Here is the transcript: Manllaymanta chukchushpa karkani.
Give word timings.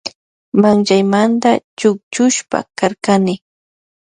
Manllaymanta 0.61 1.51
chukchushpa 1.79 2.59
karkani. 2.77 3.33